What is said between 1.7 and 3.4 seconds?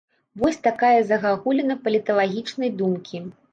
паліталагічнай думкі.